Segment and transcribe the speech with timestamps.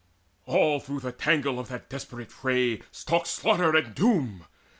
[0.47, 4.45] All through the tangle of that desperate fray Stalked slaughter and doom.